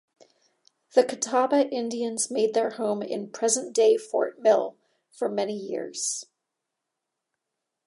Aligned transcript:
The 0.95 1.03
Catawba 1.03 1.69
Indians 1.69 2.31
made 2.31 2.55
their 2.55 2.71
home 2.71 3.03
in 3.03 3.29
present-day 3.29 3.97
Fort 3.97 4.39
Mill 4.41 4.75
for 5.11 5.29
many 5.29 5.55
years. 5.55 6.25